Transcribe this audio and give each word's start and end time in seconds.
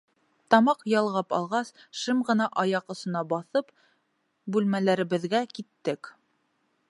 Тамаҡ 0.51 0.79
ялғап 0.91 1.35
алғас, 1.39 1.69
шым 2.03 2.23
ғына 2.29 2.47
аяҡ 2.63 2.89
осона 2.95 3.23
баҫып, 3.33 3.71
бүлмәләребеҙгә 4.57 5.43
киттек... 5.59 6.13